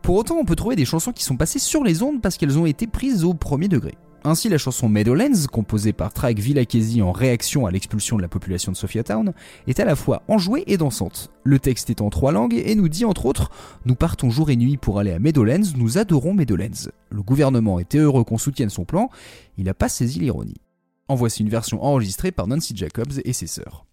Pour 0.02 0.16
autant, 0.16 0.36
on 0.36 0.44
peut 0.44 0.56
trouver 0.56 0.76
des 0.76 0.84
chansons 0.84 1.12
qui 1.12 1.22
sont 1.22 1.36
passées 1.36 1.60
sur 1.60 1.84
les 1.84 2.02
ondes 2.02 2.20
parce 2.20 2.36
qu'elles 2.36 2.58
ont 2.58 2.66
été 2.66 2.86
prises 2.86 3.24
au 3.24 3.34
premier 3.34 3.68
degré. 3.68 3.94
Ainsi, 4.24 4.48
la 4.48 4.58
chanson 4.58 4.88
Meadowlands, 4.88 5.46
composée 5.50 5.92
par 5.92 6.12
Trag 6.12 6.38
Villakesi 6.38 7.02
en 7.02 7.10
réaction 7.10 7.66
à 7.66 7.72
l'expulsion 7.72 8.16
de 8.16 8.22
la 8.22 8.28
population 8.28 8.70
de 8.70 8.76
Sophiatown, 8.76 9.32
est 9.66 9.80
à 9.80 9.84
la 9.84 9.96
fois 9.96 10.22
enjouée 10.28 10.62
et 10.68 10.76
dansante. 10.76 11.30
Le 11.42 11.58
texte 11.58 11.90
est 11.90 12.00
en 12.00 12.08
trois 12.08 12.30
langues 12.30 12.54
et 12.54 12.74
nous 12.76 12.88
dit 12.88 13.04
entre 13.04 13.26
autres 13.26 13.50
Nous 13.84 13.96
partons 13.96 14.30
jour 14.30 14.50
et 14.50 14.56
nuit 14.56 14.76
pour 14.76 15.00
aller 15.00 15.12
à 15.12 15.18
Meadowlands, 15.18 15.72
nous 15.76 15.98
adorons 15.98 16.34
Meadowlands. 16.34 16.90
Le 17.10 17.22
gouvernement 17.22 17.80
était 17.80 17.98
heureux 17.98 18.22
qu'on 18.22 18.38
soutienne 18.38 18.70
son 18.70 18.84
plan, 18.84 19.10
il 19.58 19.64
n'a 19.64 19.74
pas 19.74 19.88
saisi 19.88 20.20
l'ironie. 20.20 20.60
En 21.08 21.16
voici 21.16 21.42
une 21.42 21.48
version 21.48 21.82
enregistrée 21.82 22.30
par 22.30 22.46
Nancy 22.46 22.76
Jacobs 22.76 23.20
et 23.24 23.32
ses 23.32 23.48
sœurs. 23.48 23.86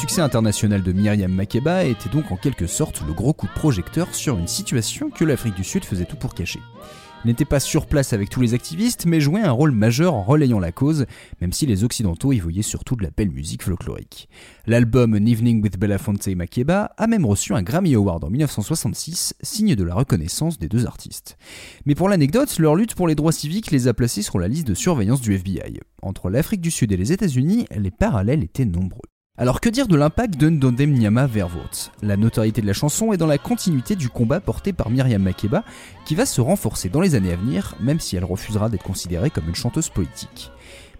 Succès 0.00 0.22
international 0.22 0.82
de 0.82 0.92
Myriam 0.92 1.30
Makeba 1.30 1.84
était 1.84 2.08
donc 2.08 2.32
en 2.32 2.36
quelque 2.36 2.66
sorte 2.66 3.02
le 3.06 3.12
gros 3.12 3.34
coup 3.34 3.46
de 3.46 3.52
projecteur 3.52 4.14
sur 4.14 4.38
une 4.38 4.48
situation 4.48 5.10
que 5.10 5.26
l'Afrique 5.26 5.54
du 5.54 5.62
Sud 5.62 5.84
faisait 5.84 6.06
tout 6.06 6.16
pour 6.16 6.34
cacher. 6.34 6.60
Il 7.22 7.28
n'était 7.28 7.44
pas 7.44 7.60
sur 7.60 7.84
place 7.84 8.14
avec 8.14 8.30
tous 8.30 8.40
les 8.40 8.54
activistes, 8.54 9.04
mais 9.04 9.20
jouait 9.20 9.42
un 9.42 9.50
rôle 9.50 9.72
majeur 9.72 10.14
en 10.14 10.22
relayant 10.22 10.58
la 10.58 10.72
cause, 10.72 11.04
même 11.42 11.52
si 11.52 11.66
les 11.66 11.84
Occidentaux 11.84 12.32
y 12.32 12.38
voyaient 12.38 12.62
surtout 12.62 12.96
de 12.96 13.02
la 13.02 13.10
belle 13.10 13.30
musique 13.30 13.62
folklorique. 13.62 14.30
L'album 14.66 15.12
An 15.12 15.26
Evening 15.26 15.62
with 15.62 15.78
Belafonte 15.78 16.28
Makeba 16.28 16.92
a 16.96 17.06
même 17.06 17.26
reçu 17.26 17.52
un 17.52 17.62
Grammy 17.62 17.94
Award 17.94 18.24
en 18.24 18.30
1966, 18.30 19.34
signe 19.42 19.74
de 19.74 19.84
la 19.84 19.94
reconnaissance 19.94 20.58
des 20.58 20.70
deux 20.70 20.86
artistes. 20.86 21.36
Mais 21.84 21.94
pour 21.94 22.08
l'anecdote, 22.08 22.58
leur 22.58 22.74
lutte 22.74 22.94
pour 22.94 23.06
les 23.06 23.14
droits 23.14 23.32
civiques 23.32 23.70
les 23.70 23.86
a 23.86 23.92
placés 23.92 24.22
sur 24.22 24.38
la 24.38 24.48
liste 24.48 24.66
de 24.66 24.74
surveillance 24.74 25.20
du 25.20 25.34
FBI. 25.34 25.78
Entre 26.00 26.30
l'Afrique 26.30 26.62
du 26.62 26.70
Sud 26.70 26.90
et 26.90 26.96
les 26.96 27.12
États-Unis, 27.12 27.66
les 27.76 27.90
parallèles 27.90 28.42
étaient 28.42 28.64
nombreux. 28.64 29.09
Alors 29.40 29.62
que 29.62 29.70
dire 29.70 29.88
de 29.88 29.96
l'impact 29.96 30.36
de 30.36 30.50
Ndondem 30.50 30.92
Nyama 30.92 31.26
La 32.02 32.18
notoriété 32.18 32.60
de 32.60 32.66
la 32.66 32.74
chanson 32.74 33.14
est 33.14 33.16
dans 33.16 33.26
la 33.26 33.38
continuité 33.38 33.96
du 33.96 34.10
combat 34.10 34.38
porté 34.38 34.74
par 34.74 34.90
Myriam 34.90 35.22
Makeba, 35.22 35.64
qui 36.04 36.14
va 36.14 36.26
se 36.26 36.42
renforcer 36.42 36.90
dans 36.90 37.00
les 37.00 37.14
années 37.14 37.32
à 37.32 37.36
venir, 37.36 37.74
même 37.80 38.00
si 38.00 38.16
elle 38.16 38.26
refusera 38.26 38.68
d'être 38.68 38.82
considérée 38.82 39.30
comme 39.30 39.48
une 39.48 39.54
chanteuse 39.54 39.88
politique. 39.88 40.52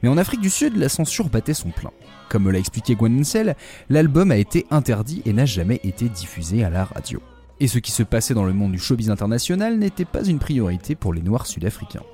Mais 0.02 0.08
en 0.08 0.16
Afrique 0.16 0.40
du 0.40 0.48
Sud, 0.48 0.78
la 0.78 0.88
censure 0.88 1.28
battait 1.28 1.52
son 1.52 1.68
plein. 1.68 1.90
Comme 2.30 2.50
l'a 2.50 2.58
expliqué 2.58 2.94
Gwen 2.94 3.20
Nsel, 3.20 3.56
l'album 3.90 4.30
a 4.30 4.38
été 4.38 4.64
interdit 4.70 5.20
et 5.26 5.34
n'a 5.34 5.44
jamais 5.44 5.78
été 5.84 6.08
diffusé 6.08 6.64
à 6.64 6.70
la 6.70 6.86
radio. 6.86 7.20
Et 7.60 7.68
ce 7.68 7.78
qui 7.78 7.92
se 7.92 8.02
passait 8.02 8.32
dans 8.32 8.44
le 8.44 8.54
monde 8.54 8.72
du 8.72 8.78
showbiz 8.78 9.10
international 9.10 9.78
n'était 9.78 10.06
pas 10.06 10.24
une 10.24 10.38
priorité 10.38 10.94
pour 10.94 11.12
les 11.12 11.20
Noirs 11.20 11.46
sud-africains. 11.46 12.04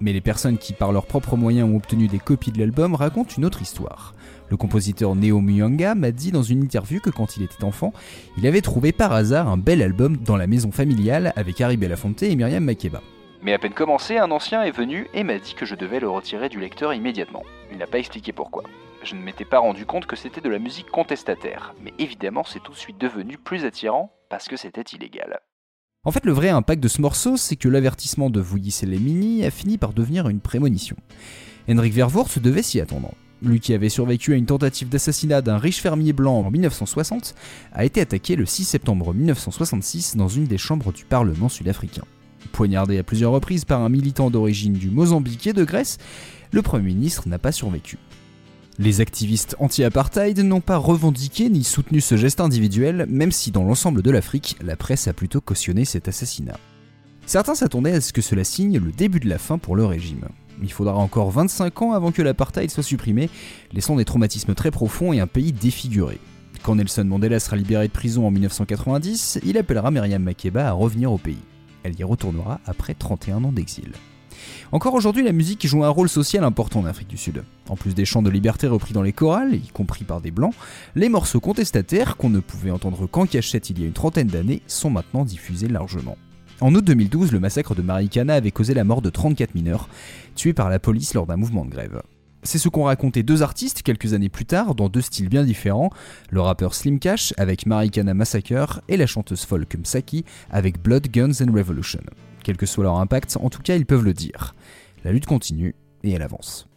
Mais 0.00 0.14
les 0.14 0.22
personnes 0.22 0.56
qui, 0.56 0.72
par 0.72 0.92
leurs 0.92 1.06
propres 1.06 1.36
moyens, 1.36 1.68
ont 1.68 1.76
obtenu 1.76 2.08
des 2.08 2.18
copies 2.18 2.52
de 2.52 2.58
l'album 2.58 2.94
racontent 2.94 3.34
une 3.36 3.44
autre 3.44 3.60
histoire. 3.60 4.14
Le 4.48 4.56
compositeur 4.56 5.16
Neo 5.16 5.40
Muyanga 5.40 5.94
m'a 5.94 6.12
dit 6.12 6.30
dans 6.30 6.42
une 6.42 6.62
interview 6.62 7.00
que 7.00 7.10
quand 7.10 7.36
il 7.36 7.42
était 7.42 7.64
enfant, 7.64 7.92
il 8.38 8.46
avait 8.46 8.60
trouvé 8.60 8.92
par 8.92 9.12
hasard 9.12 9.48
un 9.48 9.56
bel 9.56 9.82
album 9.82 10.16
dans 10.18 10.36
la 10.36 10.46
maison 10.46 10.70
familiale 10.70 11.32
avec 11.36 11.60
Harry 11.60 11.76
Belafonte 11.76 12.22
et 12.22 12.36
Myriam 12.36 12.64
Makeba. 12.64 13.02
Mais 13.42 13.52
à 13.52 13.58
peine 13.58 13.74
commencé, 13.74 14.18
un 14.18 14.30
ancien 14.30 14.62
est 14.62 14.70
venu 14.70 15.08
et 15.14 15.24
m'a 15.24 15.38
dit 15.38 15.54
que 15.54 15.66
je 15.66 15.74
devais 15.74 16.00
le 16.00 16.08
retirer 16.08 16.48
du 16.48 16.60
lecteur 16.60 16.94
immédiatement. 16.94 17.42
Il 17.72 17.78
n'a 17.78 17.86
pas 17.86 17.98
expliqué 17.98 18.32
pourquoi. 18.32 18.62
Je 19.02 19.14
ne 19.14 19.20
m'étais 19.20 19.44
pas 19.44 19.58
rendu 19.58 19.84
compte 19.84 20.06
que 20.06 20.16
c'était 20.16 20.40
de 20.40 20.48
la 20.48 20.58
musique 20.58 20.90
contestataire, 20.90 21.74
mais 21.82 21.92
évidemment 21.98 22.44
c'est 22.44 22.62
tout 22.62 22.72
de 22.72 22.76
suite 22.76 22.98
devenu 22.98 23.38
plus 23.38 23.64
attirant 23.64 24.12
parce 24.28 24.48
que 24.48 24.56
c'était 24.56 24.82
illégal. 24.82 25.40
En 26.04 26.12
fait, 26.12 26.24
le 26.24 26.32
vrai 26.32 26.50
impact 26.50 26.80
de 26.80 26.86
ce 26.86 27.02
morceau, 27.02 27.36
c'est 27.36 27.56
que 27.56 27.68
l'avertissement 27.68 28.30
de 28.30 28.40
Vouillis 28.40 28.78
et 28.82 28.86
Mini 28.86 29.44
a 29.44 29.50
fini 29.50 29.76
par 29.76 29.92
devenir 29.92 30.28
une 30.28 30.38
prémonition. 30.38 30.96
Henrik 31.68 31.92
Vervoort 31.92 32.28
devait 32.40 32.62
s'y 32.62 32.80
attendre. 32.80 33.10
Lui 33.42 33.60
qui 33.60 33.74
avait 33.74 33.90
survécu 33.90 34.32
à 34.32 34.36
une 34.36 34.46
tentative 34.46 34.88
d'assassinat 34.88 35.42
d'un 35.42 35.58
riche 35.58 35.80
fermier 35.80 36.12
blanc 36.12 36.40
en 36.40 36.50
1960, 36.50 37.34
a 37.72 37.84
été 37.84 38.00
attaqué 38.00 38.34
le 38.34 38.46
6 38.46 38.64
septembre 38.64 39.12
1966 39.12 40.16
dans 40.16 40.28
une 40.28 40.44
des 40.44 40.58
chambres 40.58 40.92
du 40.92 41.04
Parlement 41.04 41.48
sud-africain. 41.48 42.04
Poignardé 42.52 42.98
à 42.98 43.02
plusieurs 43.02 43.32
reprises 43.32 43.64
par 43.64 43.82
un 43.82 43.88
militant 43.88 44.30
d'origine 44.30 44.72
du 44.72 44.90
Mozambique 44.90 45.46
et 45.46 45.52
de 45.52 45.64
Grèce, 45.64 45.98
le 46.52 46.62
Premier 46.62 46.94
ministre 46.94 47.28
n'a 47.28 47.38
pas 47.38 47.52
survécu. 47.52 47.98
Les 48.78 49.00
activistes 49.00 49.56
anti-apartheid 49.58 50.38
n'ont 50.40 50.60
pas 50.60 50.76
revendiqué 50.76 51.48
ni 51.48 51.64
soutenu 51.64 52.00
ce 52.00 52.16
geste 52.16 52.40
individuel, 52.40 53.06
même 53.08 53.32
si 53.32 53.50
dans 53.50 53.64
l'ensemble 53.64 54.02
de 54.02 54.10
l'Afrique, 54.10 54.56
la 54.62 54.76
presse 54.76 55.08
a 55.08 55.14
plutôt 55.14 55.40
cautionné 55.40 55.84
cet 55.84 56.08
assassinat. 56.08 56.58
Certains 57.26 57.54
s'attendaient 57.54 57.92
à 57.92 58.00
ce 58.00 58.12
que 58.12 58.22
cela 58.22 58.44
signe 58.44 58.78
le 58.78 58.92
début 58.92 59.20
de 59.20 59.28
la 59.28 59.38
fin 59.38 59.58
pour 59.58 59.76
le 59.76 59.84
régime. 59.84 60.28
Il 60.62 60.72
faudra 60.72 60.94
encore 60.94 61.30
25 61.30 61.82
ans 61.82 61.92
avant 61.92 62.12
que 62.12 62.22
l'apartheid 62.22 62.70
soit 62.70 62.82
supprimé, 62.82 63.28
laissant 63.72 63.96
des 63.96 64.04
traumatismes 64.04 64.54
très 64.54 64.70
profonds 64.70 65.12
et 65.12 65.20
un 65.20 65.26
pays 65.26 65.52
défiguré. 65.52 66.18
Quand 66.62 66.74
Nelson 66.74 67.04
Mandela 67.04 67.38
sera 67.38 67.56
libéré 67.56 67.86
de 67.86 67.92
prison 67.92 68.26
en 68.26 68.30
1990, 68.30 69.40
il 69.44 69.58
appellera 69.58 69.90
Myriam 69.90 70.22
Makeba 70.22 70.68
à 70.68 70.72
revenir 70.72 71.12
au 71.12 71.18
pays. 71.18 71.38
Elle 71.82 71.98
y 71.98 72.04
retournera 72.04 72.60
après 72.66 72.94
31 72.94 73.44
ans 73.44 73.52
d'exil. 73.52 73.92
Encore 74.72 74.94
aujourd'hui, 74.94 75.22
la 75.22 75.32
musique 75.32 75.66
joue 75.66 75.84
un 75.84 75.88
rôle 75.88 76.08
social 76.08 76.44
important 76.44 76.80
en 76.80 76.86
Afrique 76.86 77.08
du 77.08 77.16
Sud. 77.16 77.44
En 77.68 77.76
plus 77.76 77.94
des 77.94 78.04
chants 78.04 78.22
de 78.22 78.30
liberté 78.30 78.66
repris 78.66 78.92
dans 78.92 79.02
les 79.02 79.12
chorales, 79.12 79.54
y 79.54 79.68
compris 79.68 80.04
par 80.04 80.20
des 80.20 80.30
blancs, 80.30 80.54
les 80.94 81.08
morceaux 81.08 81.40
contestataires, 81.40 82.16
qu'on 82.16 82.30
ne 82.30 82.40
pouvait 82.40 82.70
entendre 82.70 83.06
qu'en 83.06 83.26
cachette 83.26 83.70
il 83.70 83.80
y 83.80 83.84
a 83.84 83.86
une 83.86 83.92
trentaine 83.92 84.26
d'années, 84.26 84.62
sont 84.66 84.90
maintenant 84.90 85.24
diffusés 85.24 85.68
largement. 85.68 86.16
En 86.60 86.74
août 86.74 86.84
2012, 86.84 87.32
le 87.32 87.40
massacre 87.40 87.74
de 87.74 87.82
Marikana 87.82 88.34
avait 88.34 88.50
causé 88.50 88.72
la 88.72 88.84
mort 88.84 89.02
de 89.02 89.10
34 89.10 89.54
mineurs, 89.54 89.88
tués 90.34 90.54
par 90.54 90.70
la 90.70 90.78
police 90.78 91.12
lors 91.12 91.26
d'un 91.26 91.36
mouvement 91.36 91.66
de 91.66 91.70
grève. 91.70 92.02
C'est 92.44 92.58
ce 92.58 92.68
qu'ont 92.68 92.84
raconté 92.84 93.22
deux 93.22 93.42
artistes 93.42 93.82
quelques 93.82 94.14
années 94.14 94.28
plus 94.28 94.46
tard, 94.46 94.74
dans 94.74 94.88
deux 94.88 95.02
styles 95.02 95.28
bien 95.28 95.44
différents, 95.44 95.90
le 96.30 96.40
rappeur 96.40 96.74
Slim 96.74 96.98
Cash 96.98 97.34
avec 97.36 97.66
Marikana 97.66 98.14
Massacre 98.14 98.80
et 98.88 98.96
la 98.96 99.06
chanteuse 99.06 99.44
folk 99.44 99.76
Msaki 99.76 100.24
avec 100.48 100.80
Blood, 100.80 101.08
Guns 101.08 101.42
and 101.42 101.52
Revolution. 101.52 102.00
Quel 102.42 102.56
que 102.56 102.66
soit 102.66 102.84
leur 102.84 103.00
impact, 103.00 103.36
en 103.40 103.50
tout 103.50 103.62
cas 103.62 103.76
ils 103.76 103.86
peuvent 103.86 104.04
le 104.04 104.14
dire. 104.14 104.54
La 105.04 105.12
lutte 105.12 105.26
continue 105.26 105.74
et 106.04 106.12
elle 106.12 106.22
avance. 106.22 106.68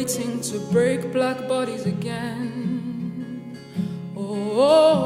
Waiting 0.00 0.40
to 0.40 0.58
break 0.72 1.12
black 1.12 1.46
bodies 1.46 1.84
again. 1.84 3.54
Oh, 4.16 4.96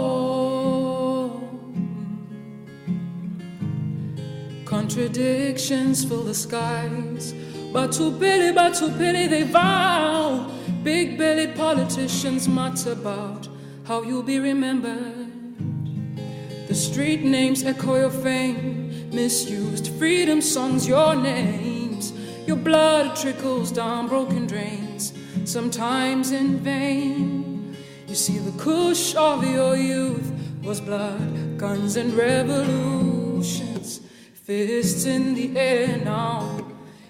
contradictions 4.64 6.04
fill 6.04 6.22
the 6.22 6.32
skies. 6.32 7.34
But 7.72 7.90
to 7.94 8.12
Billy, 8.12 8.52
but 8.52 8.74
to 8.74 8.88
Billy, 8.88 9.26
they 9.26 9.42
vow. 9.42 10.48
Big 10.84 11.18
bellied 11.18 11.56
politicians 11.56 12.46
mutter 12.46 12.92
about 12.92 13.48
how 13.88 14.02
you'll 14.02 14.22
be 14.22 14.38
remembered. 14.38 15.32
The 16.68 16.74
street 16.74 17.24
names 17.24 17.64
echo 17.64 17.96
your 17.96 18.10
fame, 18.10 19.10
misused 19.10 19.88
freedom 19.98 20.40
songs, 20.40 20.86
your 20.86 21.16
names. 21.16 21.74
Your 22.46 22.56
blood 22.56 23.16
trickles 23.16 23.72
down 23.72 24.06
broken 24.06 24.46
drains, 24.46 24.84
sometimes 25.46 26.32
in 26.32 26.58
vain. 26.58 27.76
You 28.06 28.14
see, 28.14 28.38
the 28.38 28.52
kush 28.62 29.14
of 29.14 29.44
your 29.44 29.76
youth 29.76 30.32
was 30.62 30.80
blood, 30.80 31.58
guns, 31.58 31.96
and 31.96 32.12
revolutions. 32.14 34.00
Fists 34.32 35.04
in 35.04 35.34
the 35.34 35.56
air 35.56 35.98
now, 35.98 36.58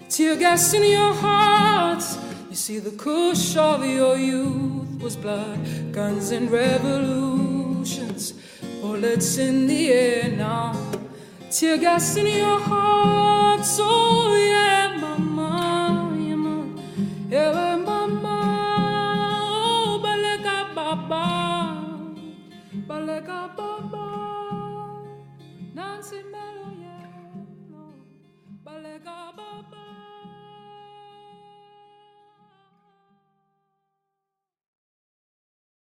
tear 0.09 0.35
gas 0.35 0.73
in 0.73 0.83
your 0.89 1.13
hearts. 1.13 2.17
You 2.49 2.55
see, 2.55 2.79
the 2.79 2.91
kush 2.91 3.55
of 3.57 3.85
your 3.85 4.17
youth 4.17 5.01
was 5.01 5.15
blood, 5.15 5.59
guns, 5.91 6.31
and 6.31 6.49
revolutions. 6.49 8.33
Bullets 8.81 9.37
in 9.37 9.67
the 9.67 9.91
air 9.91 10.31
now, 10.31 10.75
tear 11.51 11.77
gas 11.77 12.15
in 12.15 12.27
your 12.27 12.59
hearts. 12.59 13.77
Oh, 13.81 14.35
yeah. 14.35 14.74